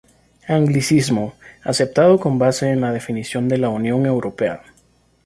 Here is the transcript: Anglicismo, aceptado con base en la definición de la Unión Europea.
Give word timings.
Anglicismo, 0.47 1.35
aceptado 1.63 2.19
con 2.19 2.39
base 2.39 2.71
en 2.71 2.81
la 2.81 2.91
definición 2.91 3.47
de 3.47 3.59
la 3.59 3.69
Unión 3.69 4.07
Europea. 4.07 4.63